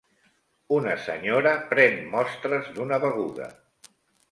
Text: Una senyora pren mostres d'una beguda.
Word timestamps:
Una 0.77 0.95
senyora 1.07 1.51
pren 1.75 2.01
mostres 2.15 2.73
d'una 2.79 3.01
beguda. 3.07 3.53